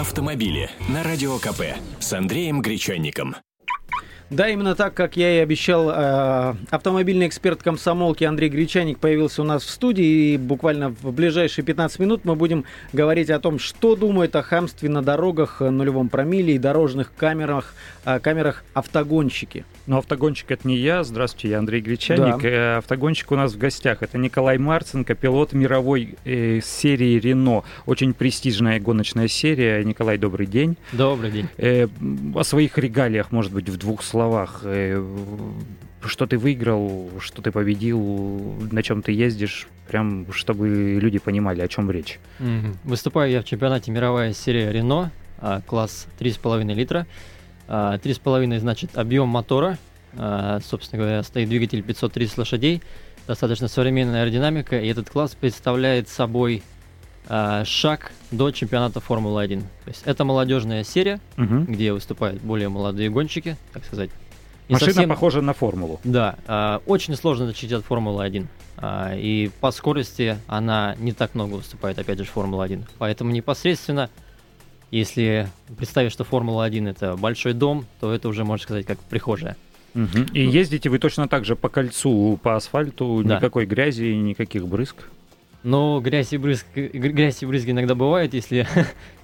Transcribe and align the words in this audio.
автомобили 0.00 0.70
на 0.88 1.02
Радио 1.02 1.38
КП 1.38 1.62
с 1.98 2.12
Андреем 2.12 2.62
Гречанником. 2.62 3.36
Да, 4.30 4.46
именно 4.48 4.74
так, 4.74 4.92
как 4.92 5.16
я 5.16 5.38
и 5.38 5.38
обещал, 5.38 5.90
э, 5.90 6.54
автомобильный 6.70 7.26
эксперт 7.26 7.62
комсомолки 7.62 8.24
Андрей 8.24 8.50
Гречаник 8.50 8.98
появился 8.98 9.40
у 9.40 9.44
нас 9.46 9.62
в 9.64 9.70
студии, 9.70 10.34
и 10.34 10.36
буквально 10.36 10.90
в 10.90 11.12
ближайшие 11.12 11.64
15 11.64 11.98
минут 11.98 12.26
мы 12.26 12.34
будем 12.34 12.64
говорить 12.92 13.30
о 13.30 13.40
том, 13.40 13.58
что 13.58 13.96
думают 13.96 14.36
о 14.36 14.42
хамстве 14.42 14.90
на 14.90 15.02
дорогах, 15.02 15.60
нулевом 15.60 16.10
промиле 16.10 16.56
и 16.56 16.58
дорожных 16.58 17.14
камерах, 17.16 17.74
э, 18.04 18.18
камерах 18.18 18.64
автогонщики. 18.74 19.64
Но 19.86 19.96
автогонщик 19.98 20.50
это 20.50 20.68
не 20.68 20.76
я. 20.76 21.04
Здравствуйте, 21.04 21.48
я 21.48 21.58
Андрей 21.60 21.80
Гречаник. 21.80 22.42
Да. 22.42 22.48
Э, 22.48 22.76
автогонщик 22.76 23.32
у 23.32 23.36
нас 23.36 23.54
в 23.54 23.58
гостях. 23.58 24.02
Это 24.02 24.18
Николай 24.18 24.58
Марценко, 24.58 25.14
пилот 25.14 25.54
мировой 25.54 26.16
э, 26.26 26.60
серии 26.62 27.18
Рено. 27.18 27.64
Очень 27.86 28.12
престижная 28.12 28.78
гоночная 28.78 29.28
серия. 29.28 29.82
Николай, 29.84 30.18
добрый 30.18 30.46
день. 30.46 30.76
Добрый 30.92 31.30
день. 31.30 31.48
Э, 31.56 31.88
о 32.34 32.42
своих 32.44 32.76
регалиях, 32.76 33.32
может 33.32 33.54
быть, 33.54 33.70
в 33.70 33.78
двух 33.78 34.02
словах. 34.02 34.17
Э, 34.62 35.04
что 36.04 36.26
ты 36.26 36.38
выиграл, 36.38 37.10
что 37.20 37.42
ты 37.42 37.50
победил, 37.50 38.00
на 38.70 38.82
чем 38.82 39.02
ты 39.02 39.12
ездишь, 39.12 39.68
прям 39.88 40.32
чтобы 40.32 40.98
люди 41.00 41.18
понимали, 41.18 41.60
о 41.60 41.68
чем 41.68 41.90
речь. 41.90 42.18
Выступаю 42.84 43.30
я 43.30 43.42
в 43.42 43.44
чемпионате 43.44 43.90
мировая 43.90 44.32
серия 44.32 44.70
Рено, 44.72 45.10
а, 45.40 45.60
класс 45.66 46.06
3,5 46.18 46.74
литра. 46.74 47.06
3,5 47.68 48.56
а, 48.56 48.60
значит 48.60 48.96
объем 48.96 49.28
мотора, 49.28 49.76
а, 50.16 50.60
собственно 50.64 51.02
говоря, 51.02 51.22
стоит 51.22 51.48
двигатель 51.48 51.82
530 51.82 52.38
лошадей, 52.38 52.82
достаточно 53.26 53.68
современная 53.68 54.22
аэродинамика, 54.22 54.78
и 54.80 54.88
этот 54.88 55.10
класс 55.10 55.36
представляет 55.38 56.08
собой 56.08 56.62
а, 57.28 57.64
шаг 57.64 58.12
до 58.30 58.50
чемпионата 58.50 59.00
Формулы-1. 59.00 59.60
То 59.60 59.88
есть 59.88 60.02
это 60.04 60.24
молодежная 60.24 60.82
серия, 60.84 61.20
угу. 61.36 61.60
где 61.60 61.92
выступают 61.92 62.40
более 62.42 62.68
молодые 62.68 63.10
гонщики, 63.10 63.56
так 63.72 63.84
сказать. 63.84 64.10
И 64.68 64.72
Машина 64.72 64.92
совсем... 64.92 65.08
похожа 65.08 65.40
на 65.40 65.54
формулу. 65.54 65.98
Да, 66.04 66.80
очень 66.84 67.14
сложно 67.16 67.46
отличить 67.46 67.72
от 67.72 67.86
Формулы-1. 67.86 68.46
И 69.16 69.50
по 69.60 69.70
скорости 69.70 70.36
она 70.46 70.94
не 70.98 71.12
так 71.12 71.34
много 71.34 71.54
выступает, 71.54 71.98
опять 71.98 72.18
же, 72.18 72.24
Формула-1. 72.24 72.84
Поэтому 72.98 73.30
непосредственно 73.30 74.10
если 74.90 75.48
представить, 75.76 76.12
что 76.12 76.24
Формула-1 76.24 76.88
это 76.88 77.16
большой 77.16 77.52
дом, 77.52 77.86
то 78.00 78.12
это 78.12 78.28
уже, 78.28 78.44
можно 78.44 78.62
сказать, 78.62 78.86
как 78.86 78.98
прихожая. 78.98 79.56
Угу. 79.94 80.32
И 80.32 80.46
ездите 80.46 80.88
вы 80.88 80.98
точно 80.98 81.28
так 81.28 81.44
же 81.44 81.56
по 81.56 81.68
кольцу, 81.68 82.38
по 82.42 82.56
асфальту, 82.56 83.22
да. 83.24 83.36
никакой 83.36 83.66
грязи, 83.66 84.14
никаких 84.14 84.66
брызг? 84.66 85.08
Ну, 85.64 86.00
грязь 86.00 86.32
и 86.32 86.36
брызг, 86.36 86.66
грязь 86.74 87.42
и 87.42 87.46
брызги 87.46 87.72
иногда 87.72 87.94
бывают, 87.94 88.32
если, 88.34 88.66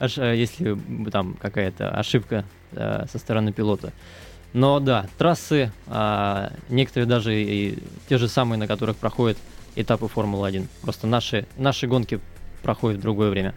если 0.37 0.77
там 1.11 1.35
какая-то 1.35 1.91
ошибка 1.91 2.45
э, 2.73 3.07
со 3.11 3.19
стороны 3.19 3.53
пилота. 3.53 3.93
Но 4.53 4.79
да, 4.79 5.09
трассы, 5.19 5.73
а, 5.89 6.53
некоторые 6.69 7.09
даже 7.09 7.35
и 7.35 7.79
те 8.09 8.19
же 8.19 8.29
самые, 8.29 8.57
на 8.57 8.69
которых 8.69 8.97
проходят 8.97 9.37
этапы 9.75 10.07
Формулы-1. 10.07 10.69
Просто 10.83 11.09
наши, 11.09 11.47
наши 11.57 11.89
гонки 11.89 12.21
проходят 12.63 13.01
в 13.01 13.03
другое 13.03 13.31
время. 13.31 13.53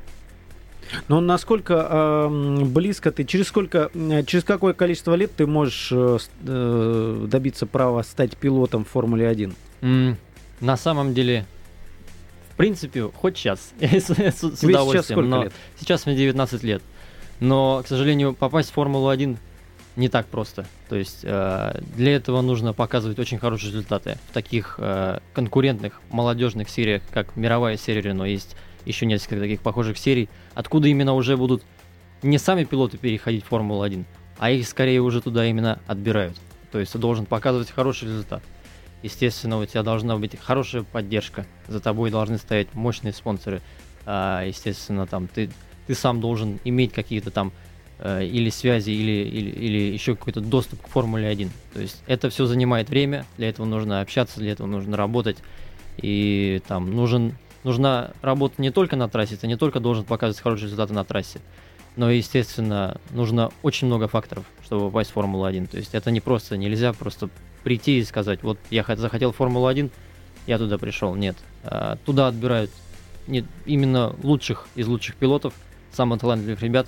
Но 1.08 1.20
насколько 1.20 1.88
э, 1.90 2.64
близко 2.66 3.12
ты, 3.12 3.26
через 3.26 3.48
сколько, 3.48 3.92
через 4.26 4.44
какое 4.44 4.74
количество 4.74 5.14
лет 5.16 5.32
ты 5.36 5.46
можешь 5.46 5.90
э, 5.92 6.18
э 6.46 7.26
добиться 7.30 7.66
права 7.66 8.02
стать 8.04 8.38
пилотом 8.38 8.86
в 8.86 8.88
Формуле 8.88 9.28
1? 9.28 9.54
Mm, 9.82 10.16
на 10.62 10.78
самом 10.78 11.14
деле, 11.14 11.46
принципе, 12.58 13.04
хоть 13.04 13.38
сейчас, 13.38 13.74
с, 13.80 14.10
с 14.10 14.64
удовольствием. 14.64 14.92
Сейчас 14.92 15.06
сколько 15.06 15.22
но 15.22 15.44
лет? 15.44 15.54
Сейчас 15.80 16.06
мне 16.06 16.16
19 16.16 16.64
лет. 16.64 16.82
Но, 17.40 17.82
к 17.84 17.88
сожалению, 17.88 18.34
попасть 18.34 18.72
в 18.72 18.74
Формулу 18.74 19.10
1 19.10 19.38
не 19.96 20.10
так 20.10 20.28
просто. 20.28 20.66
То 20.90 20.96
есть 20.96 21.20
э, 21.24 21.82
для 21.96 22.16
этого 22.16 22.42
нужно 22.42 22.74
показывать 22.74 23.20
очень 23.20 23.40
хорошие 23.40 23.72
результаты. 23.72 24.18
В 24.30 24.34
таких 24.34 24.76
э, 24.78 25.20
конкурентных 25.34 26.02
молодежных 26.10 26.70
сериях, 26.70 27.02
как 27.12 27.36
мировая 27.36 27.78
серия 27.78 28.02
Рено, 28.02 28.24
есть 28.24 28.56
еще 28.86 29.06
несколько 29.06 29.40
таких 29.40 29.62
похожих 29.62 29.98
серий, 29.98 30.30
откуда 30.54 30.88
именно 30.88 31.14
уже 31.14 31.36
будут 31.36 31.64
не 32.22 32.38
сами 32.38 32.64
пилоты 32.64 32.98
переходить 32.98 33.44
в 33.44 33.48
Формулу-1, 33.48 34.06
а 34.38 34.52
их 34.52 34.68
скорее 34.68 35.02
уже 35.02 35.22
туда 35.22 35.46
именно 35.46 35.80
отбирают. 35.88 36.38
То 36.72 36.80
есть 36.80 36.94
ты 36.94 37.00
должен 37.00 37.26
показывать 37.26 37.72
хороший 37.72 38.06
результат. 38.06 38.44
Естественно, 39.04 39.60
у 39.60 39.66
тебя 39.66 39.84
должна 39.84 40.18
быть 40.18 40.40
хорошая 40.40 40.84
поддержка. 40.84 41.46
За 41.68 41.80
тобой 41.80 42.12
должны 42.12 42.38
стоять 42.38 42.74
мощные 42.74 43.14
спонсоры. 43.14 43.62
А, 44.06 44.44
естественно, 44.44 45.06
там 45.06 45.28
ты, 45.28 45.50
ты 45.86 45.96
сам 45.96 46.20
должен 46.20 46.60
иметь 46.64 46.94
какие-то 46.94 47.30
там 47.30 47.52
э, 48.00 48.26
или 48.26 48.50
связи, 48.50 48.92
или, 48.92 49.28
или, 49.28 49.50
или 49.50 49.94
еще 49.94 50.16
какой-то 50.16 50.42
доступ 50.42 50.82
к 50.82 50.88
Формуле 50.88 51.28
1. 51.28 51.52
То 51.74 51.82
есть 51.82 52.02
это 52.08 52.30
все 52.30 52.46
занимает 52.46 52.90
время, 52.90 53.26
для 53.38 53.50
этого 53.50 53.66
нужно 53.66 54.02
общаться, 54.02 54.40
для 54.40 54.54
этого 54.54 54.68
нужно 54.68 54.98
работать. 54.98 55.38
И 55.98 56.62
там 56.68 56.92
нужен 56.96 57.36
нужна 57.64 58.12
работа 58.22 58.56
не 58.62 58.72
только 58.72 58.96
на 58.96 59.10
трассе, 59.10 59.36
ты 59.36 59.48
не 59.48 59.58
только 59.58 59.80
должен 59.80 60.06
показывать 60.06 60.42
хорошие 60.42 60.66
результаты 60.66 60.94
на 60.94 61.04
трассе, 61.04 61.40
но, 61.96 62.10
естественно, 62.10 63.00
нужно 63.12 63.52
очень 63.62 63.88
много 63.88 64.08
факторов, 64.08 64.46
чтобы 64.64 64.88
попасть 64.88 65.12
в 65.12 65.14
Формулу-1. 65.14 65.68
То 65.68 65.78
есть 65.78 65.94
это 65.94 66.12
не 66.12 66.22
просто, 66.22 66.56
нельзя 66.56 66.94
просто 66.94 67.30
прийти 67.68 68.00
и 68.00 68.04
сказать, 68.06 68.44
вот 68.44 68.58
я 68.70 68.86
захотел 68.96 69.34
Формулу-1, 69.34 69.92
я 70.46 70.58
туда 70.58 70.78
пришел. 70.78 71.14
Нет. 71.16 71.36
А, 71.66 71.98
туда 72.06 72.30
отбирают 72.30 72.72
не, 73.28 73.44
именно 73.66 74.16
лучших 74.24 74.68
из 74.76 74.88
лучших 74.88 75.18
пилотов, 75.18 75.54
самых 75.92 76.22
талантливых 76.22 76.62
ребят, 76.62 76.88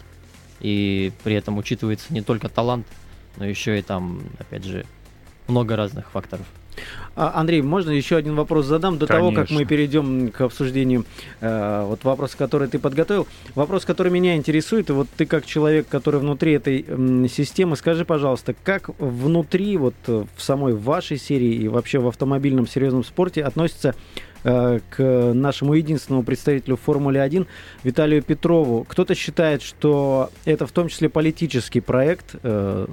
и 0.62 1.12
при 1.26 1.36
этом 1.36 1.58
учитывается 1.58 2.14
не 2.14 2.22
только 2.22 2.48
талант, 2.48 2.88
но 3.36 3.46
еще 3.46 3.78
и 3.78 3.82
там, 3.82 4.22
опять 4.40 4.64
же, 4.64 4.86
много 5.50 5.76
разных 5.76 6.12
факторов. 6.12 6.46
А, 7.16 7.34
Андрей, 7.36 7.62
можно 7.62 7.92
еще 7.92 8.16
один 8.16 8.36
вопрос 8.36 8.66
задам 8.66 8.98
до 8.98 9.06
Конечно. 9.06 9.32
того, 9.32 9.42
как 9.42 9.52
мы 9.52 9.66
перейдем 9.66 10.32
к 10.32 10.40
обсуждению 10.40 11.04
э, 11.42 11.84
вот 11.86 12.04
вопрос, 12.06 12.36
который 12.36 12.70
ты 12.70 12.80
подготовил. 12.80 13.28
Вопрос, 13.56 13.84
который 13.84 14.10
меня 14.10 14.38
интересует, 14.38 14.90
и 14.90 14.94
вот 14.94 15.08
ты 15.18 15.26
как 15.26 15.46
человек, 15.46 15.88
который 15.90 16.22
внутри 16.22 16.54
этой 16.54 16.86
э, 16.88 17.28
системы, 17.30 17.76
скажи, 17.76 18.06
пожалуйста, 18.06 18.56
как 18.64 18.90
внутри 19.00 19.76
вот 19.76 19.96
в 20.08 20.28
самой 20.38 20.74
вашей 20.74 21.18
серии 21.18 21.56
и 21.56 21.68
вообще 21.68 22.00
в 22.00 22.08
автомобильном 22.08 22.68
серьезном 22.68 23.04
спорте 23.04 23.44
относится 23.44 23.96
э, 24.46 24.80
к 24.90 25.34
нашему 25.34 25.74
единственному 25.74 26.24
представителю 26.24 26.78
Формулы 26.78 27.20
1 27.20 27.46
Виталию 27.84 28.24
Петрову. 28.24 28.86
Кто-то 28.88 29.14
считает, 29.14 29.62
что 29.62 30.30
это 30.46 30.66
в 30.66 30.72
том 30.72 30.88
числе 30.88 31.10
политический 31.10 31.82
проект, 31.82 32.36
э, 32.44 32.88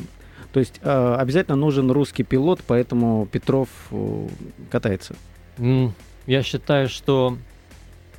то 0.57 0.61
есть 0.61 0.81
э, 0.81 1.17
обязательно 1.19 1.55
нужен 1.55 1.91
русский 1.91 2.23
пилот, 2.23 2.63
поэтому 2.67 3.27
Петров 3.27 3.69
э, 3.91 4.29
катается. 4.71 5.15
Я 5.59 6.43
считаю, 6.43 6.89
что 6.89 7.37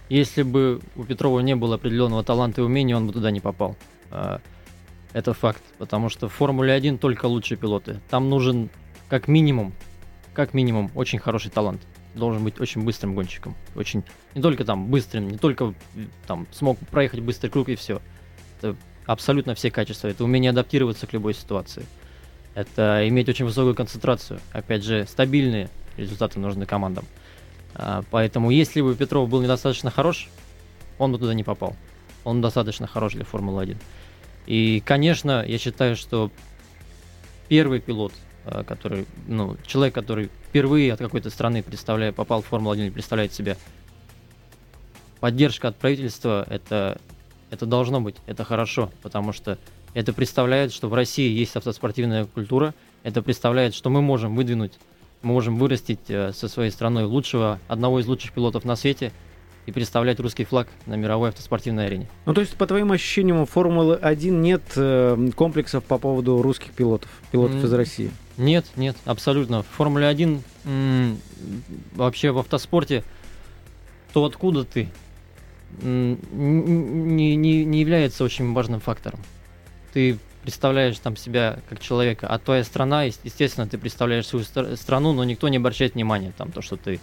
если 0.07 0.43
бы 0.43 0.79
у 0.95 1.03
Петрова 1.03 1.39
не 1.39 1.55
было 1.55 1.77
определенного 1.77 2.23
таланта 2.23 2.61
и 2.61 2.63
умения, 2.63 2.95
он 2.95 3.07
бы 3.07 3.13
туда 3.13 3.31
не 3.31 3.39
попал. 3.39 3.75
А, 4.11 4.39
это 5.13 5.33
факт, 5.33 5.63
потому 5.79 6.09
что 6.09 6.29
в 6.29 6.33
Формуле 6.33 6.73
1 6.73 6.99
только 6.99 7.25
лучшие 7.25 7.57
пилоты. 7.57 8.01
Там 8.07 8.29
нужен 8.29 8.69
как 9.09 9.27
минимум, 9.27 9.73
как 10.35 10.53
минимум, 10.53 10.91
очень 10.93 11.17
хороший 11.17 11.49
талант. 11.49 11.81
Должен 12.13 12.43
быть 12.43 12.61
очень 12.61 12.83
быстрым 12.83 13.15
гонщиком. 13.15 13.55
Очень, 13.73 14.03
не 14.35 14.43
только 14.43 14.63
там 14.63 14.85
быстрым, 14.91 15.27
не 15.27 15.39
только 15.39 15.73
там 16.27 16.45
смог 16.51 16.77
проехать 16.77 17.21
быстрый 17.21 17.49
круг 17.49 17.67
и 17.69 17.75
все. 17.75 17.99
Это 18.61 18.75
абсолютно 19.07 19.55
все 19.55 19.71
качества. 19.71 20.09
Это 20.09 20.23
умение 20.23 20.51
адаптироваться 20.51 21.07
к 21.07 21.13
любой 21.13 21.33
ситуации 21.33 21.87
это 22.57 23.07
иметь 23.07 23.29
очень 23.29 23.45
высокую 23.45 23.75
концентрацию. 23.75 24.39
Опять 24.51 24.83
же, 24.83 25.05
стабильные 25.05 25.69
результаты 25.95 26.39
нужны 26.39 26.65
командам. 26.65 27.05
А, 27.75 28.03
поэтому, 28.09 28.49
если 28.49 28.81
бы 28.81 28.95
Петров 28.95 29.29
был 29.29 29.43
недостаточно 29.43 29.91
хорош, 29.91 30.27
он 30.97 31.11
бы 31.11 31.19
туда 31.19 31.35
не 31.35 31.43
попал. 31.43 31.75
Он 32.23 32.41
достаточно 32.41 32.87
хорош 32.87 33.13
для 33.13 33.25
Формулы-1. 33.25 33.77
И, 34.47 34.81
конечно, 34.83 35.45
я 35.45 35.59
считаю, 35.59 35.95
что 35.95 36.31
первый 37.47 37.79
пилот, 37.79 38.13
а, 38.43 38.63
который, 38.63 39.05
ну, 39.27 39.55
человек, 39.67 39.93
который 39.93 40.31
впервые 40.49 40.91
от 40.91 40.97
какой-то 40.97 41.29
страны 41.29 41.61
представляет, 41.61 42.15
попал 42.15 42.41
в 42.41 42.47
Формулу-1 42.47 42.87
и 42.87 42.89
представляет 42.89 43.33
себя, 43.33 43.55
поддержка 45.19 45.67
от 45.67 45.75
правительства, 45.75 46.43
это, 46.49 46.99
это 47.51 47.67
должно 47.67 48.01
быть, 48.01 48.15
это 48.25 48.43
хорошо, 48.43 48.91
потому 49.03 49.31
что 49.31 49.59
это 49.97 50.13
представляет, 50.13 50.71
что 50.71 50.89
в 50.89 50.93
России 50.93 51.27
есть 51.27 51.55
автоспортивная 51.55 52.25
культура. 52.25 52.75
Это 53.01 53.23
представляет, 53.23 53.73
что 53.73 53.89
мы 53.89 54.03
можем 54.03 54.35
выдвинуть, 54.35 54.73
мы 55.23 55.33
можем 55.33 55.57
вырастить 55.57 56.01
э, 56.09 56.33
со 56.33 56.47
своей 56.47 56.69
страной 56.69 57.05
лучшего, 57.05 57.59
одного 57.67 57.99
из 57.99 58.05
лучших 58.05 58.31
пилотов 58.31 58.63
на 58.63 58.75
свете 58.75 59.11
и 59.65 59.71
представлять 59.71 60.19
русский 60.19 60.45
флаг 60.45 60.67
на 60.85 60.93
мировой 60.93 61.29
автоспортивной 61.29 61.87
арене. 61.87 62.07
Ну, 62.27 62.35
то 62.35 62.41
есть, 62.41 62.55
по 62.57 62.67
твоим 62.67 62.91
ощущениям, 62.91 63.41
у 63.41 63.47
Формулы-1 63.47 64.29
нет 64.29 64.61
э, 64.75 65.29
комплексов 65.35 65.83
по 65.83 65.97
поводу 65.97 66.43
русских 66.43 66.73
пилотов, 66.73 67.09
пилотов 67.31 67.55
mm. 67.55 67.65
из 67.65 67.73
России? 67.73 68.11
Нет, 68.37 68.67
нет, 68.75 68.95
абсолютно. 69.03 69.63
В 69.63 69.67
Формуле 69.67 70.05
1 70.05 70.43
м- 70.65 71.17
вообще 71.95 72.29
в 72.29 72.37
автоспорте 72.37 73.03
то 74.13 74.23
откуда 74.25 74.63
ты, 74.63 74.89
не, 75.81 77.35
не 77.35 77.65
не 77.65 77.79
является 77.79 78.23
очень 78.23 78.53
важным 78.53 78.79
фактором. 78.79 79.19
Ты 79.97 80.19
представляешь 80.43 80.99
там 80.99 81.17
себя 81.17 81.57
как 81.67 81.79
человека, 81.79 82.27
а 82.27 82.37
твоя 82.37 82.63
страна, 82.63 83.05
естественно, 83.05 83.67
ты 83.67 83.79
представляешь 83.79 84.27
свою 84.27 84.45
страну, 84.75 85.11
но 85.11 85.23
никто 85.23 85.47
не 85.47 85.57
обращает 85.57 85.95
внимания 85.95 86.33
там 86.37 86.51
то, 86.51 86.61
что 86.61 86.75
ты 86.77 86.99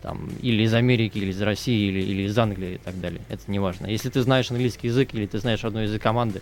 там 0.00 0.28
или 0.40 0.62
из 0.62 0.72
Америки, 0.72 1.18
или 1.18 1.32
из 1.32 1.42
России, 1.42 1.88
или, 1.88 2.00
или 2.00 2.22
из 2.22 2.38
Англии 2.38 2.74
и 2.74 2.78
так 2.78 3.00
далее. 3.00 3.20
Это 3.28 3.50
не 3.50 3.58
важно. 3.58 3.88
Если 3.88 4.10
ты 4.10 4.22
знаешь 4.22 4.48
английский 4.52 4.86
язык 4.86 5.12
или 5.12 5.26
ты 5.26 5.40
знаешь 5.40 5.64
одну 5.64 5.80
язык 5.80 6.00
команды, 6.00 6.40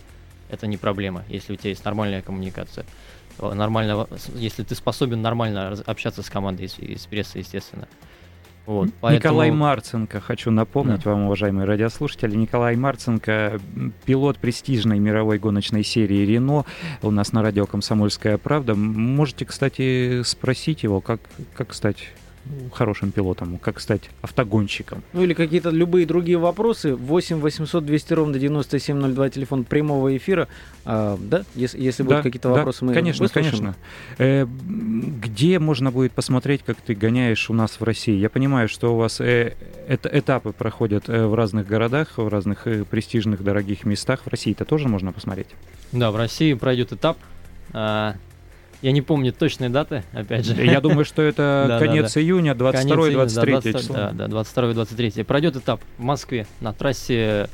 это 0.50 0.66
не 0.66 0.76
проблема, 0.76 1.24
если 1.30 1.54
у 1.54 1.56
тебя 1.56 1.70
есть 1.70 1.86
нормальная 1.86 2.20
коммуникация. 2.20 2.84
Нормально, 3.38 4.06
если 4.34 4.62
ты 4.62 4.74
способен 4.74 5.22
нормально 5.22 5.70
общаться 5.86 6.22
с 6.22 6.28
командой 6.28 6.66
из, 6.66 6.78
из 6.78 7.06
прессы, 7.06 7.38
естественно. 7.38 7.88
Вот, 8.66 8.88
поэтому... 9.00 9.34
Николай 9.34 9.50
Марценко, 9.50 10.20
хочу 10.20 10.50
напомнить 10.50 11.04
да. 11.04 11.10
вам, 11.10 11.24
уважаемые 11.24 11.66
радиослушатели, 11.66 12.34
Николай 12.34 12.76
Марценко, 12.76 13.60
пилот 14.06 14.38
престижной 14.38 14.98
мировой 14.98 15.38
гоночной 15.38 15.84
серии 15.84 16.24
«Рено», 16.24 16.64
у 17.02 17.10
нас 17.10 17.32
на 17.32 17.42
радио 17.42 17.66
«Комсомольская 17.66 18.38
правда». 18.38 18.74
Можете, 18.74 19.44
кстати, 19.44 20.22
спросить 20.22 20.82
его, 20.82 21.00
как, 21.00 21.20
как 21.54 21.74
стать 21.74 22.08
хорошим 22.72 23.10
пилотом, 23.10 23.58
как 23.58 23.80
стать 23.80 24.02
автогонщиком. 24.22 25.02
Ну 25.12 25.22
или 25.22 25.34
какие-то 25.34 25.70
любые 25.70 26.06
другие 26.06 26.38
вопросы. 26.38 26.94
8 26.94 27.40
800 27.40 27.84
200 27.84 28.12
ровно 28.12 28.38
9702, 28.38 29.30
телефон 29.30 29.64
прямого 29.64 30.16
эфира. 30.16 30.48
А, 30.84 31.18
да, 31.20 31.44
если, 31.54 31.80
если 31.80 32.02
да, 32.02 32.08
будут 32.08 32.22
какие-то 32.22 32.48
да, 32.48 32.56
вопросы, 32.56 32.84
мы 32.84 32.94
Конечно, 32.94 33.24
выслушаем. 33.24 33.50
конечно. 33.50 33.76
Э, 34.18 34.46
где 34.46 35.58
можно 35.58 35.90
будет 35.90 36.12
посмотреть, 36.12 36.62
как 36.64 36.76
ты 36.76 36.94
гоняешь 36.94 37.48
у 37.50 37.54
нас 37.54 37.80
в 37.80 37.84
России? 37.84 38.14
Я 38.14 38.28
понимаю, 38.28 38.68
что 38.68 38.94
у 38.94 38.96
вас 38.98 39.20
э, 39.20 39.54
это, 39.88 40.08
этапы 40.12 40.52
проходят 40.52 41.08
э, 41.08 41.26
в 41.26 41.34
разных 41.34 41.66
городах, 41.66 42.18
в 42.18 42.28
разных 42.28 42.66
э, 42.66 42.84
престижных, 42.84 43.42
дорогих 43.42 43.84
местах. 43.84 44.22
В 44.24 44.28
России 44.28 44.52
это 44.52 44.64
тоже 44.64 44.88
можно 44.88 45.12
посмотреть? 45.12 45.48
Да, 45.92 46.10
в 46.10 46.16
России 46.16 46.54
пройдет 46.54 46.92
этап. 46.92 47.16
Я 48.84 48.92
не 48.92 49.00
помню 49.00 49.32
точные 49.32 49.70
даты, 49.70 50.04
опять 50.12 50.44
же. 50.44 50.62
Я 50.62 50.82
думаю, 50.82 51.06
что 51.06 51.22
это 51.22 51.78
конец 51.80 52.18
июня, 52.18 52.52
22-23 52.52 53.78
число. 53.80 53.96
Да, 53.96 54.10
да, 54.12 54.26
22-23. 54.26 55.24
Пройдет 55.24 55.56
этап 55.56 55.80
в 55.96 56.02
Москве 56.02 56.46
на 56.60 56.74
трассе 56.74 57.48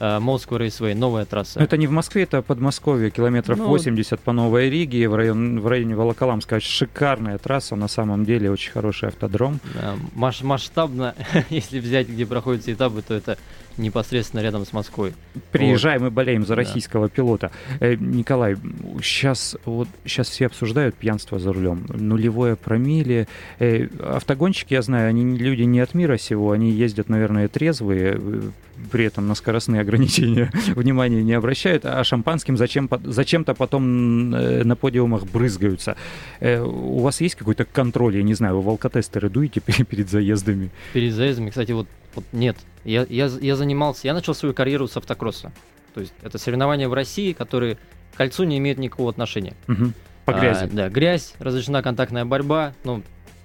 Москва 0.00 0.58
Рейсвей, 0.58 0.94
новая 0.94 1.24
трасса. 1.24 1.60
Это 1.60 1.76
не 1.76 1.86
в 1.86 1.90
Москве, 1.90 2.22
это 2.22 2.42
Подмосковье, 2.42 3.10
километров 3.10 3.58
ну, 3.58 3.66
80 3.66 4.20
по 4.20 4.32
Новой 4.32 4.70
Риге, 4.70 5.08
в, 5.08 5.14
район, 5.14 5.60
в 5.60 5.66
районе 5.66 5.96
Волоколамска. 5.96 6.60
Шикарная 6.60 7.38
трасса, 7.38 7.76
на 7.76 7.88
самом 7.88 8.24
деле 8.24 8.50
очень 8.50 8.72
хороший 8.72 9.08
автодром. 9.08 9.60
Да, 9.74 9.94
масштабно, 10.14 11.14
если 11.50 11.80
взять, 11.80 12.08
где 12.08 12.26
проходят 12.26 12.62
все 12.62 12.72
этапы, 12.72 13.02
то 13.02 13.14
это 13.14 13.38
непосредственно 13.78 14.40
рядом 14.40 14.66
с 14.66 14.72
Москвой. 14.72 15.14
Приезжаем 15.52 16.00
вот. 16.00 16.08
и 16.08 16.10
болеем 16.10 16.44
за 16.44 16.54
российского 16.54 17.08
да. 17.08 17.14
пилота. 17.14 17.50
Э, 17.80 17.94
Николай, 17.94 18.56
сейчас 19.02 19.56
вот 19.64 19.88
сейчас 20.04 20.28
все 20.28 20.46
обсуждают 20.46 20.94
пьянство 20.96 21.38
за 21.38 21.52
рулем, 21.52 21.86
нулевое 21.88 22.56
промилле. 22.56 23.28
Э, 23.58 23.86
автогонщики, 24.02 24.74
я 24.74 24.82
знаю, 24.82 25.08
они 25.08 25.36
люди 25.36 25.62
не 25.62 25.80
от 25.80 25.94
мира 25.94 26.18
сего, 26.18 26.50
они 26.52 26.70
ездят, 26.70 27.08
наверное, 27.08 27.48
трезвые, 27.48 28.18
э, 28.20 28.42
при 28.90 29.04
этом 29.04 29.28
на 29.28 29.34
скоростные 29.34 29.80
ограничения 29.80 30.50
внимания 30.74 31.22
не 31.22 31.32
обращают, 31.32 31.84
а 31.84 32.02
шампанским 32.04 32.56
зачем, 32.56 32.88
зачем-то 33.04 33.54
потом 33.54 34.34
э, 34.34 34.64
на 34.64 34.76
подиумах 34.76 35.24
брызгаются. 35.24 35.96
Э, 36.40 36.60
у 36.60 36.98
вас 37.00 37.20
есть 37.20 37.34
какой-то 37.34 37.64
контроль, 37.64 38.16
я 38.16 38.22
не 38.22 38.34
знаю, 38.34 38.56
вы 38.56 38.62
волкотестеры 38.62 39.28
дуете 39.28 39.60
перед 39.84 40.08
заездами? 40.08 40.70
Перед 40.92 41.14
заездами, 41.14 41.50
кстати, 41.50 41.72
вот, 41.72 41.86
вот 42.14 42.24
нет. 42.32 42.56
Я, 42.84 43.06
я, 43.08 43.26
я 43.26 43.56
занимался, 43.56 44.06
я 44.06 44.14
начал 44.14 44.34
свою 44.34 44.54
карьеру 44.54 44.88
с 44.88 44.96
автокросса. 44.96 45.52
То 45.94 46.00
есть 46.00 46.12
это 46.22 46.38
соревнования 46.38 46.88
в 46.88 46.94
России, 46.94 47.32
которые 47.32 47.76
к 48.14 48.16
кольцу 48.16 48.44
не 48.44 48.58
имеют 48.58 48.78
никакого 48.78 49.10
отношения. 49.10 49.54
Угу. 49.68 49.92
По 50.24 50.32
грязи. 50.32 50.64
А, 50.64 50.68
да, 50.68 50.88
грязь, 50.88 51.34
разрешена 51.38 51.82
контактная 51.82 52.24
борьба, 52.24 52.74
ну, 52.84 53.02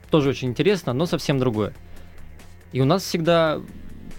тоже 0.09 0.29
очень 0.29 0.49
интересно, 0.49 0.93
но 0.93 1.05
совсем 1.05 1.39
другое. 1.39 1.73
И 2.73 2.81
у 2.81 2.85
нас 2.85 3.03
всегда 3.03 3.61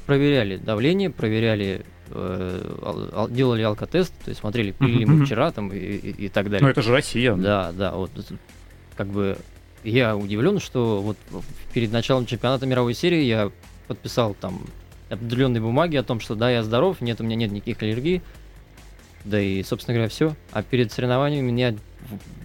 проверяли 0.06 0.56
давление, 0.56 1.10
проверяли 1.10 1.84
э, 2.10 3.26
делали 3.30 3.62
алкотест, 3.62 4.12
то 4.24 4.28
есть 4.30 4.40
смотрели, 4.40 4.72
пили 4.72 4.98
ли 4.98 5.06
мы 5.06 5.24
вчера 5.24 5.50
там 5.52 5.72
и, 5.72 5.78
и, 5.78 6.26
и 6.26 6.28
так 6.28 6.46
далее. 6.46 6.62
Ну 6.62 6.68
это 6.68 6.82
же 6.82 6.92
Россия. 6.92 7.34
Да, 7.34 7.72
да, 7.72 7.92
вот 7.92 8.10
как 8.96 9.08
бы 9.08 9.36
я 9.82 10.16
удивлен, 10.16 10.60
что 10.60 11.00
вот 11.02 11.16
перед 11.72 11.92
началом 11.92 12.26
чемпионата 12.26 12.66
мировой 12.66 12.94
серии 12.94 13.22
я 13.22 13.50
подписал 13.86 14.34
там 14.34 14.62
определенные 15.10 15.60
бумаги 15.60 15.96
о 15.96 16.02
том, 16.02 16.20
что 16.20 16.34
да, 16.34 16.50
я 16.50 16.62
здоров, 16.62 17.00
нет, 17.00 17.20
у 17.20 17.24
меня 17.24 17.36
нет 17.36 17.52
никаких 17.52 17.82
аллергий, 17.82 18.22
да 19.24 19.40
и, 19.40 19.62
собственно 19.62 19.94
говоря, 19.94 20.08
все. 20.08 20.34
А 20.52 20.62
перед 20.62 20.92
соревнованиями 20.92 21.50
меня 21.50 21.74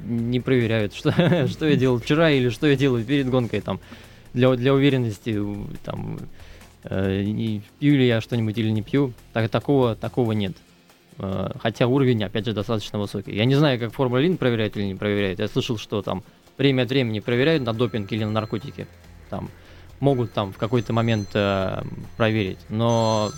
не 0.03 0.39
проверяют, 0.39 0.93
что, 0.95 1.47
что 1.47 1.67
я 1.67 1.75
делал 1.75 1.99
вчера 1.99 2.29
или 2.31 2.49
что 2.49 2.67
я 2.67 2.75
делаю 2.75 3.03
перед 3.05 3.29
гонкой 3.29 3.61
там 3.61 3.79
для, 4.33 4.53
для 4.55 4.73
уверенности 4.73 5.39
там 5.83 6.19
э, 6.83 7.59
пью 7.79 7.97
ли 7.97 8.07
я 8.07 8.21
что-нибудь 8.21 8.57
или 8.57 8.69
не 8.69 8.81
пью, 8.81 9.13
так, 9.33 9.49
такого, 9.49 9.95
такого 9.95 10.31
нет. 10.33 10.53
Э, 11.17 11.51
хотя 11.59 11.87
уровень, 11.87 12.23
опять 12.23 12.45
же, 12.45 12.53
достаточно 12.53 12.99
высокий. 12.99 13.35
Я 13.35 13.45
не 13.45 13.55
знаю, 13.55 13.79
как 13.79 13.93
Формула-1 13.93 14.37
проверяет 14.37 14.77
или 14.77 14.85
не 14.85 14.95
проверяет. 14.95 15.39
Я 15.39 15.47
слышал, 15.47 15.77
что 15.77 16.01
там 16.01 16.23
время 16.57 16.83
от 16.83 16.89
времени 16.89 17.19
проверяют 17.19 17.63
на 17.63 17.73
допинг 17.73 18.11
или 18.11 18.23
на 18.23 18.31
наркотики. 18.31 18.87
Там 19.29 19.49
могут 19.99 20.33
там 20.33 20.53
в 20.53 20.57
какой-то 20.57 20.93
момент 20.93 21.29
э, 21.33 21.83
проверить. 22.17 22.59
Но 22.69 23.31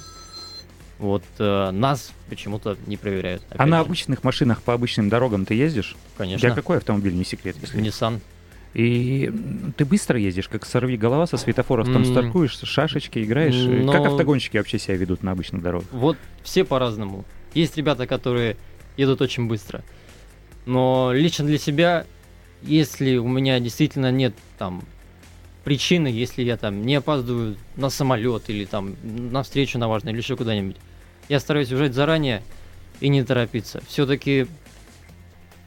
вот 0.99 1.23
э, 1.39 1.71
нас 1.71 2.11
почему-то 2.29 2.77
не 2.85 2.97
проверяют. 2.97 3.43
А 3.49 3.65
на 3.65 3.77
же. 3.77 3.85
обычных 3.85 4.23
машинах 4.23 4.61
по 4.61 4.73
обычным 4.73 5.09
дорогам 5.09 5.45
ты 5.45 5.55
ездишь? 5.55 5.95
Конечно. 6.17 6.45
Я 6.45 6.53
какой 6.53 6.77
автомобиль, 6.77 7.15
не 7.15 7.25
секрет? 7.25 7.55
Если... 7.59 7.81
Nissan. 7.81 8.19
И 8.73 9.31
ты 9.75 9.83
быстро 9.83 10.17
ездишь, 10.17 10.47
как 10.47 10.65
сорви 10.65 10.95
голова 10.95 11.27
со 11.27 11.37
светофоров, 11.37 11.91
там 11.91 12.05
стартуешь, 12.05 12.57
шашечки 12.57 13.19
играешь. 13.19 13.55
Но... 13.55 13.91
Как 13.91 14.05
автогонщики 14.05 14.57
вообще 14.57 14.79
себя 14.79 14.95
ведут 14.95 15.23
на 15.23 15.31
обычных 15.31 15.61
дорогах? 15.61 15.89
Вот 15.91 16.17
все 16.41 16.63
по-разному. 16.63 17.25
Есть 17.53 17.75
ребята, 17.75 18.07
которые 18.07 18.55
едут 18.95 19.21
очень 19.21 19.47
быстро. 19.47 19.83
Но 20.65 21.11
лично 21.13 21.45
для 21.45 21.57
себя, 21.57 22.05
если 22.61 23.17
у 23.17 23.27
меня 23.27 23.59
действительно 23.59 24.11
нет 24.11 24.33
там 24.57 24.83
причины, 25.65 26.07
если 26.07 26.43
я 26.43 26.55
там 26.55 26.85
не 26.85 26.95
опаздываю 26.95 27.57
на 27.75 27.89
самолет 27.89 28.49
или 28.49 28.65
там 28.65 28.95
на 29.03 29.43
встречу 29.43 29.79
на 29.79 29.89
важную 29.89 30.13
или 30.13 30.21
еще 30.21 30.37
куда-нибудь, 30.37 30.77
я 31.27 31.39
стараюсь 31.39 31.71
уезжать 31.71 31.93
заранее 31.93 32.41
и 32.99 33.09
не 33.09 33.23
торопиться. 33.23 33.81
Все-таки 33.87 34.47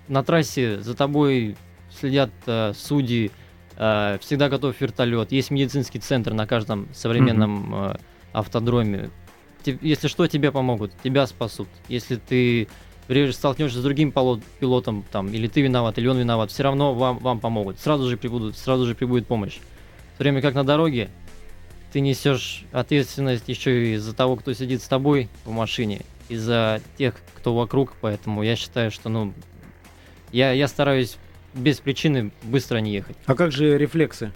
на 0.08 0.22
трассе 0.22 0.80
за 0.80 0.94
тобой 0.94 1.56
следят 1.98 2.30
э, 2.46 2.72
судьи, 2.74 3.30
э, 3.76 4.18
всегда 4.20 4.48
готов 4.48 4.80
вертолет, 4.80 5.32
есть 5.32 5.50
медицинский 5.50 5.98
центр 5.98 6.32
на 6.32 6.46
каждом 6.46 6.88
современном 6.94 7.74
э, 7.74 7.96
автодроме. 8.32 9.10
Те, 9.62 9.78
если 9.80 10.08
что, 10.08 10.26
тебе 10.26 10.52
помогут, 10.52 10.92
тебя 11.02 11.26
спасут. 11.26 11.68
Если 11.88 12.16
ты 12.16 12.68
столкнешься 13.32 13.80
с 13.80 13.82
другим 13.82 14.12
пилотом, 14.12 15.04
там, 15.10 15.28
или 15.28 15.46
ты 15.46 15.60
виноват, 15.60 15.98
или 15.98 16.06
он 16.06 16.18
виноват, 16.18 16.50
все 16.50 16.62
равно 16.62 16.94
вам, 16.94 17.18
вам 17.18 17.40
помогут. 17.40 17.78
Сразу 17.78 18.08
же 18.08 18.16
прибудут, 18.16 18.56
сразу 18.56 18.86
же 18.86 18.94
прибудет 18.94 19.26
помощь. 19.26 19.58
В 20.14 20.18
то 20.18 20.24
время 20.24 20.40
как 20.40 20.54
на 20.54 20.64
дороге 20.64 21.10
ты 21.92 22.00
несешь 22.00 22.64
ответственность 22.72 23.48
еще 23.48 23.94
и 23.94 23.96
за 23.96 24.14
того, 24.14 24.36
кто 24.36 24.52
сидит 24.52 24.82
с 24.82 24.88
тобой 24.88 25.28
в 25.44 25.50
машине, 25.52 26.02
и 26.28 26.36
за 26.36 26.80
тех, 26.96 27.14
кто 27.36 27.54
вокруг, 27.54 27.94
поэтому 28.00 28.42
я 28.42 28.56
считаю, 28.56 28.90
что, 28.90 29.08
ну, 29.08 29.32
я, 30.32 30.52
я 30.52 30.66
стараюсь 30.68 31.18
без 31.54 31.78
причины 31.80 32.32
быстро 32.42 32.78
не 32.78 32.92
ехать. 32.92 33.16
А 33.26 33.34
как 33.34 33.52
же 33.52 33.78
рефлексы? 33.78 34.32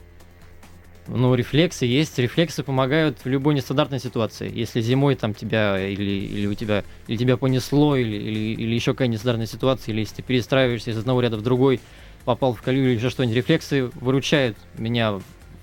Ну, 1.08 1.34
рефлексы 1.34 1.86
есть. 1.86 2.18
Рефлексы 2.18 2.62
помогают 2.62 3.18
в 3.24 3.26
любой 3.26 3.54
нестандартной 3.54 3.98
ситуации. 3.98 4.50
Если 4.54 4.80
зимой 4.82 5.14
там 5.14 5.32
тебя 5.34 5.80
или, 5.80 6.02
или 6.02 6.46
у 6.46 6.54
тебя 6.54 6.84
или 7.06 7.16
тебя 7.16 7.36
понесло, 7.36 7.96
или, 7.96 8.16
или, 8.16 8.62
или 8.62 8.74
еще 8.74 8.92
какая-нибудь 8.92 9.18
нестандартная 9.18 9.46
ситуация, 9.46 9.92
или 9.92 10.00
если 10.00 10.16
ты 10.16 10.22
перестраиваешься 10.22 10.90
из 10.90 10.98
одного 10.98 11.22
ряда 11.22 11.38
в 11.38 11.42
другой, 11.42 11.80
попал 12.24 12.52
в 12.52 12.60
колею 12.60 12.90
или 12.90 12.98
еще 12.98 13.08
что-нибудь, 13.08 13.36
рефлексы 13.36 13.86
выручают 13.94 14.58
меня 14.76 15.18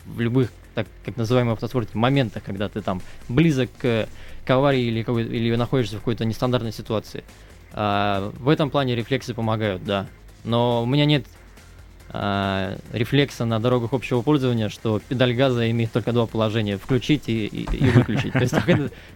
в 0.06 0.20
любых, 0.20 0.52
так 0.74 0.88
как 1.06 1.16
называемых 1.16 1.54
автоспорте, 1.54 1.92
моментах, 1.94 2.44
когда 2.44 2.68
ты 2.68 2.82
там 2.82 3.02
близок 3.30 3.70
к, 3.78 4.10
к 4.46 4.50
аварии 4.50 4.82
или, 4.82 5.02
или 5.02 5.56
находишься 5.56 5.98
в 5.98 6.00
какой-то 6.00 6.26
нестандартной 6.26 6.74
ситуации. 6.74 7.24
А, 7.72 8.32
в 8.40 8.50
этом 8.50 8.72
плане 8.72 8.96
рефлексы 8.96 9.36
помогают, 9.36 9.84
да. 9.84 10.08
Но 10.44 10.82
у 10.82 10.86
меня 10.88 11.06
нет 11.06 11.26
э, 12.10 12.78
рефлекса 12.94 13.46
на 13.46 13.60
дорогах 13.60 13.94
общего 13.94 14.22
пользования, 14.22 14.70
что 14.70 15.00
педаль 15.00 15.34
газа 15.34 15.70
имеет 15.72 15.92
только 15.92 16.12
два 16.12 16.26
положения: 16.26 16.78
включить 16.78 17.28
и, 17.28 17.46
и, 17.46 17.64
и 17.64 17.90
выключить. 17.90 18.34
То 18.34 18.40
есть 18.40 18.56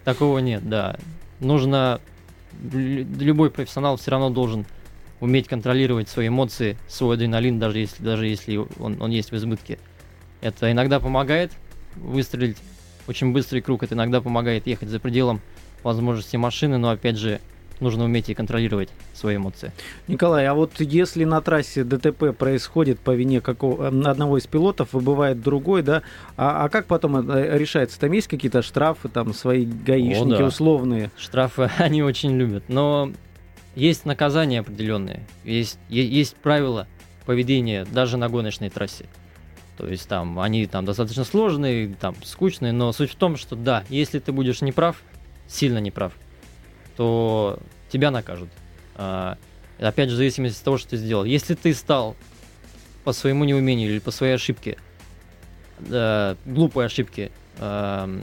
такого 0.03 0.39
нет, 0.39 0.67
да. 0.67 0.97
Нужно 1.39 2.01
любой 2.61 3.51
профессионал 3.51 3.97
все 3.97 4.11
равно 4.11 4.29
должен 4.29 4.65
уметь 5.19 5.47
контролировать 5.47 6.09
свои 6.09 6.29
эмоции, 6.29 6.77
свой 6.87 7.15
адреналин, 7.15 7.59
даже 7.59 7.79
если, 7.79 8.03
даже 8.03 8.27
если 8.27 8.57
он, 8.57 9.01
он 9.01 9.11
есть 9.11 9.31
в 9.31 9.35
избытке. 9.35 9.77
Это 10.41 10.71
иногда 10.71 10.99
помогает 10.99 11.51
выстрелить 11.95 12.57
очень 13.07 13.33
быстрый 13.33 13.61
круг, 13.61 13.83
это 13.83 13.95
иногда 13.95 14.21
помогает 14.21 14.67
ехать 14.67 14.89
за 14.89 14.99
пределом 14.99 15.41
возможности 15.83 16.37
машины, 16.37 16.77
но 16.77 16.89
опять 16.89 17.17
же 17.17 17.41
нужно 17.79 18.05
уметь 18.05 18.29
и 18.29 18.33
контролировать 18.33 18.89
свои 19.13 19.37
эмоции. 19.37 19.71
Николай, 20.07 20.45
а 20.45 20.53
вот 20.53 20.79
если 20.79 21.23
на 21.23 21.41
трассе 21.41 21.83
ДТП 21.83 22.35
происходит 22.37 22.99
по 22.99 23.11
вине 23.11 23.41
какого, 23.41 23.87
одного 23.87 24.37
из 24.37 24.47
пилотов, 24.47 24.93
выбывает 24.93 25.41
другой, 25.41 25.81
да, 25.81 26.03
а, 26.37 26.65
а 26.65 26.69
как 26.69 26.85
потом 26.85 27.29
э, 27.29 27.57
решается? 27.57 27.99
Там 27.99 28.11
есть 28.11 28.27
какие-то 28.27 28.61
штрафы, 28.61 29.09
там 29.09 29.33
свои 29.33 29.65
гаишники 29.65 30.35
О, 30.35 30.39
да. 30.39 30.45
условные? 30.45 31.11
Штрафы 31.17 31.69
они 31.77 32.03
очень 32.03 32.37
любят, 32.37 32.63
но 32.67 33.11
есть 33.75 34.05
наказания 34.05 34.59
определенные, 34.59 35.21
есть, 35.43 35.79
есть 35.89 36.35
правила 36.35 36.87
поведения 37.25 37.85
даже 37.85 38.17
на 38.17 38.27
гоночной 38.29 38.69
трассе. 38.69 39.05
То 39.77 39.87
есть 39.87 40.09
там 40.09 40.39
они 40.39 40.65
там 40.65 40.83
достаточно 40.83 41.23
сложные, 41.23 41.95
там 41.95 42.15
скучные, 42.23 42.73
но 42.73 42.91
суть 42.91 43.11
в 43.11 43.15
том, 43.15 43.37
что 43.37 43.55
да, 43.55 43.85
если 43.87 44.19
ты 44.19 44.33
будешь 44.33 44.61
неправ, 44.61 45.01
сильно 45.47 45.77
неправ, 45.77 46.13
то 46.99 47.57
тебя 47.87 48.11
накажут. 48.11 48.49
А, 48.95 49.37
опять 49.79 50.09
же, 50.09 50.15
в 50.15 50.17
зависимости 50.17 50.57
от 50.57 50.65
того, 50.65 50.77
что 50.77 50.89
ты 50.89 50.97
сделал. 50.97 51.23
Если 51.23 51.55
ты 51.55 51.73
стал 51.73 52.17
по 53.05 53.13
своему 53.13 53.45
неумению 53.45 53.89
или 53.89 53.99
по 53.99 54.11
своей 54.11 54.33
ошибке, 54.33 54.77
глупой 55.79 56.87
ошибке, 56.87 57.31
э, 57.57 58.21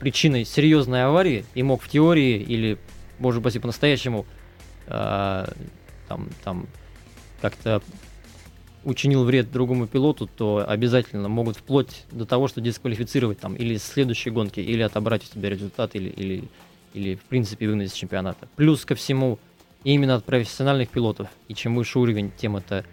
причиной 0.00 0.44
серьезной 0.44 1.04
аварии 1.04 1.44
и 1.54 1.62
мог 1.62 1.80
в 1.80 1.88
теории 1.88 2.38
или, 2.38 2.76
боже 3.20 3.38
упаси, 3.38 3.60
по-настоящему 3.60 4.26
э, 4.88 5.46
там, 6.08 6.28
там 6.42 6.66
как-то 7.40 7.80
учинил 8.82 9.22
вред 9.22 9.52
другому 9.52 9.86
пилоту, 9.86 10.26
то 10.26 10.64
обязательно 10.68 11.28
могут 11.28 11.56
вплоть 11.56 12.02
до 12.10 12.26
того, 12.26 12.48
что 12.48 12.60
дисквалифицировать 12.60 13.38
там 13.38 13.54
или 13.54 13.76
с 13.76 13.84
следующей 13.84 14.30
гонки, 14.30 14.58
или 14.58 14.82
отобрать 14.82 15.22
у 15.24 15.32
тебя 15.32 15.50
результат, 15.50 15.94
или, 15.94 16.08
или 16.08 16.48
или 16.94 17.16
в 17.16 17.22
принципе 17.22 17.66
из 17.66 17.92
чемпионата. 17.92 18.48
Плюс 18.56 18.84
ко 18.84 18.94
всему, 18.94 19.38
именно 19.84 20.16
от 20.16 20.24
профессиональных 20.24 20.88
пилотов, 20.88 21.28
и 21.48 21.54
чем 21.54 21.76
выше 21.76 21.98
уровень, 21.98 22.32
тем 22.36 22.56
это 22.56 22.84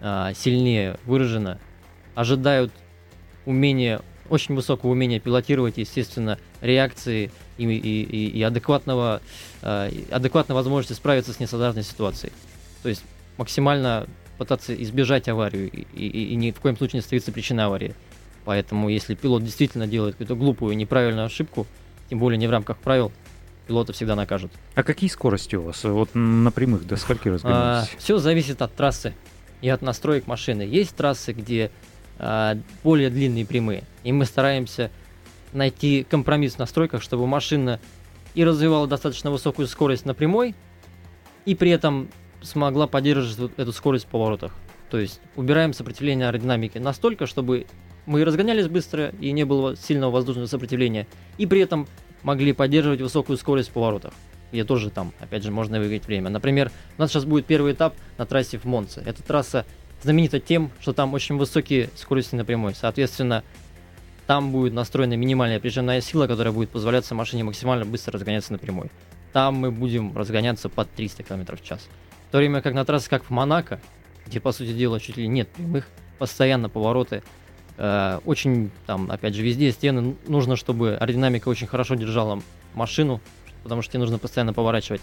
а, 0.00 0.32
сильнее 0.34 0.98
выражено, 1.04 1.58
ожидают 2.14 2.72
умения, 3.46 4.00
очень 4.28 4.54
высокого 4.54 4.90
умения 4.90 5.20
пилотировать, 5.20 5.78
естественно, 5.78 6.38
реакции 6.60 7.30
и, 7.56 7.64
и, 7.64 8.28
и 8.28 8.42
адекватного, 8.42 9.20
а, 9.62 9.90
адекватной 10.10 10.54
возможности 10.54 10.92
справиться 10.94 11.32
с 11.32 11.40
нестандартной 11.40 11.82
ситуацией. 11.82 12.32
То 12.82 12.88
есть 12.88 13.04
максимально 13.36 14.06
пытаться 14.36 14.74
избежать 14.82 15.28
аварию 15.28 15.70
и, 15.70 15.86
и, 15.94 16.32
и 16.32 16.34
ни 16.36 16.52
в 16.52 16.60
коем 16.60 16.76
случае 16.76 16.98
не 16.98 17.02
становиться 17.02 17.32
причиной 17.32 17.64
аварии. 17.64 17.94
Поэтому, 18.44 18.88
если 18.88 19.14
пилот 19.14 19.44
действительно 19.44 19.86
делает 19.86 20.14
какую-то 20.14 20.36
глупую, 20.36 20.76
неправильную 20.76 21.26
ошибку, 21.26 21.66
тем 22.08 22.18
более 22.18 22.38
не 22.38 22.46
в 22.46 22.50
рамках 22.50 22.78
правил, 22.78 23.12
пилота 23.68 23.92
всегда 23.92 24.16
накажут. 24.16 24.50
А 24.74 24.82
какие 24.82 25.08
скорости 25.08 25.54
у 25.54 25.62
вас? 25.62 25.84
Вот 25.84 26.10
на 26.14 26.50
прямых 26.50 26.86
до 26.86 26.96
скольки 26.96 27.28
разгоняетесь? 27.28 27.92
А, 27.94 27.98
все 27.98 28.18
зависит 28.18 28.62
от 28.62 28.74
трассы 28.74 29.14
и 29.60 29.68
от 29.68 29.82
настроек 29.82 30.26
машины. 30.26 30.62
Есть 30.62 30.96
трассы, 30.96 31.32
где 31.32 31.70
а, 32.18 32.56
более 32.82 33.10
длинные 33.10 33.46
прямые, 33.46 33.84
и 34.02 34.10
мы 34.10 34.24
стараемся 34.24 34.90
найти 35.52 36.04
компромисс 36.08 36.54
в 36.54 36.58
настройках, 36.58 37.02
чтобы 37.02 37.26
машина 37.26 37.80
и 38.34 38.44
развивала 38.44 38.86
достаточно 38.86 39.30
высокую 39.30 39.68
скорость 39.68 40.04
на 40.04 40.14
прямой, 40.14 40.54
и 41.44 41.54
при 41.54 41.70
этом 41.70 42.08
смогла 42.42 42.86
поддерживать 42.86 43.52
эту 43.56 43.72
скорость 43.72 44.06
в 44.06 44.08
поворотах. 44.08 44.52
То 44.90 44.98
есть 44.98 45.20
убираем 45.36 45.72
сопротивление 45.72 46.28
аэродинамики 46.28 46.78
настолько, 46.78 47.26
чтобы 47.26 47.66
мы 48.06 48.24
разгонялись 48.24 48.68
быстро 48.68 49.12
и 49.20 49.32
не 49.32 49.44
было 49.44 49.76
сильного 49.76 50.10
воздушного 50.10 50.46
сопротивления, 50.46 51.06
и 51.36 51.46
при 51.46 51.60
этом 51.60 51.86
могли 52.28 52.52
поддерживать 52.52 53.00
высокую 53.00 53.38
скорость 53.38 53.70
в 53.70 53.72
поворотах, 53.72 54.12
где 54.52 54.62
тоже 54.62 54.90
там, 54.90 55.14
опять 55.18 55.42
же, 55.42 55.50
можно 55.50 55.78
выиграть 55.78 56.06
время. 56.06 56.28
Например, 56.28 56.70
у 56.98 57.00
нас 57.00 57.10
сейчас 57.10 57.24
будет 57.24 57.46
первый 57.46 57.72
этап 57.72 57.94
на 58.18 58.26
трассе 58.26 58.58
в 58.58 58.66
Монце. 58.66 59.02
Эта 59.06 59.22
трасса 59.22 59.64
знаменита 60.02 60.38
тем, 60.38 60.70
что 60.78 60.92
там 60.92 61.14
очень 61.14 61.38
высокие 61.38 61.88
скорости 61.96 62.34
на 62.34 62.44
прямой. 62.44 62.74
Соответственно, 62.74 63.44
там 64.26 64.52
будет 64.52 64.74
настроена 64.74 65.14
минимальная 65.14 65.58
прижимная 65.58 66.02
сила, 66.02 66.26
которая 66.26 66.52
будет 66.52 66.68
позволять 66.68 67.10
машине 67.12 67.44
максимально 67.44 67.86
быстро 67.86 68.12
разгоняться 68.12 68.52
на 68.52 68.58
прямой. 68.58 68.90
Там 69.32 69.54
мы 69.54 69.70
будем 69.70 70.14
разгоняться 70.14 70.68
под 70.68 70.90
300 70.90 71.22
км 71.22 71.56
в 71.56 71.64
час. 71.64 71.88
В 72.28 72.32
то 72.32 72.36
время 72.36 72.60
как 72.60 72.74
на 72.74 72.84
трассе, 72.84 73.08
как 73.08 73.24
в 73.24 73.30
Монако, 73.30 73.80
где, 74.26 74.38
по 74.38 74.52
сути 74.52 74.74
дела, 74.74 75.00
чуть 75.00 75.16
ли 75.16 75.26
нет 75.26 75.48
прямых, 75.48 75.86
постоянно 76.18 76.68
повороты, 76.68 77.22
очень, 78.24 78.70
там, 78.86 79.10
опять 79.10 79.34
же, 79.34 79.42
везде 79.42 79.70
стены 79.70 80.16
нужно, 80.26 80.56
чтобы 80.56 80.96
аэродинамика 80.96 81.48
очень 81.48 81.66
хорошо 81.66 81.94
держала 81.94 82.42
машину, 82.74 83.20
потому 83.62 83.82
что 83.82 83.92
тебе 83.92 84.00
нужно 84.00 84.18
постоянно 84.18 84.52
поворачивать. 84.52 85.00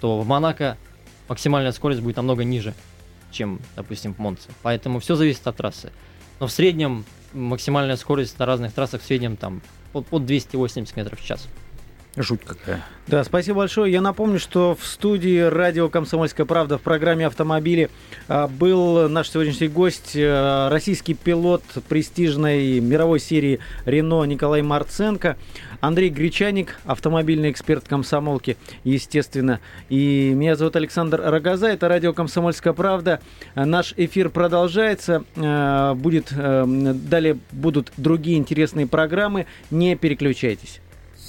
То 0.00 0.20
в 0.20 0.26
Монако 0.26 0.78
максимальная 1.28 1.72
скорость 1.72 2.00
будет 2.00 2.16
намного 2.16 2.44
ниже, 2.44 2.74
чем, 3.30 3.60
допустим, 3.74 4.14
в 4.14 4.18
Монце. 4.18 4.48
Поэтому 4.62 4.98
все 5.00 5.14
зависит 5.14 5.46
от 5.46 5.56
трассы. 5.56 5.92
Но 6.40 6.46
в 6.46 6.52
среднем 6.52 7.04
максимальная 7.32 7.96
скорость 7.96 8.38
на 8.38 8.46
разных 8.46 8.72
трассах 8.72 9.02
в 9.02 9.04
среднем 9.04 9.36
там 9.36 9.62
под, 9.92 10.06
под 10.06 10.26
280 10.26 10.96
метров 10.96 11.20
в 11.20 11.24
час. 11.24 11.48
Жуть 12.16 12.40
какая. 12.44 12.82
Да, 13.06 13.22
спасибо 13.24 13.58
большое. 13.58 13.92
Я 13.92 14.00
напомню, 14.00 14.40
что 14.40 14.74
в 14.74 14.86
студии 14.86 15.38
радио 15.38 15.90
«Комсомольская 15.90 16.46
правда» 16.46 16.78
в 16.78 16.80
программе 16.80 17.26
«Автомобили» 17.26 17.90
а, 18.26 18.48
был 18.48 19.08
наш 19.08 19.28
сегодняшний 19.30 19.68
гость, 19.68 20.14
а, 20.16 20.70
российский 20.70 21.12
пилот 21.12 21.62
престижной 21.88 22.80
мировой 22.80 23.20
серии 23.20 23.60
«Рено» 23.84 24.24
Николай 24.24 24.62
Марценко, 24.62 25.36
Андрей 25.80 26.08
Гречаник, 26.08 26.80
автомобильный 26.86 27.50
эксперт 27.50 27.86
комсомолки, 27.86 28.56
естественно. 28.82 29.60
И 29.90 30.32
меня 30.34 30.56
зовут 30.56 30.74
Александр 30.74 31.20
Рогоза, 31.22 31.68
это 31.68 31.86
радио 31.88 32.14
«Комсомольская 32.14 32.72
правда». 32.72 33.20
Наш 33.54 33.92
эфир 33.98 34.30
продолжается, 34.30 35.22
а, 35.36 35.94
будет, 35.94 36.32
далее 36.34 37.38
будут 37.52 37.92
другие 37.98 38.38
интересные 38.38 38.86
программы, 38.86 39.46
не 39.70 39.96
переключайтесь. 39.96 40.80